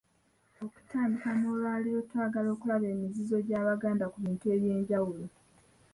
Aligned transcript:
Okutandika 0.65 1.29
n'olwaleero, 1.35 1.99
twagala 2.09 2.49
okulaba 2.55 2.85
emizizo 2.95 3.35
gy'Abaganda 3.47 4.05
ku 4.11 4.17
bintu 4.25 4.45
eby'enjawulo. 4.55 5.25